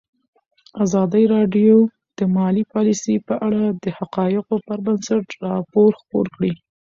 [0.83, 1.75] ازادي راډیو
[2.17, 6.53] د مالي پالیسي په اړه د حقایقو پر بنسټ راپور خپور کړی.